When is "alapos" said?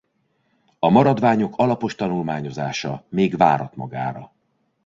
1.57-1.95